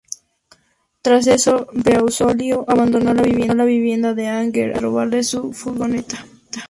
Tras 1.03 1.27
eso, 1.27 1.67
Beausoleil 1.73 2.57
abandonó 2.67 3.13
la 3.13 3.21
vivienda 3.21 4.15
de 4.15 4.27
Anger, 4.29 4.71
además 4.71 4.81
de 4.81 4.81
robarle 4.81 5.21
una 5.43 5.53
furgoneta. 5.55 6.25